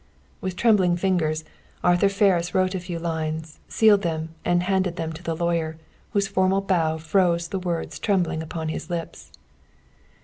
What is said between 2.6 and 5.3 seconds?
a few lines, sealed them, and handed them to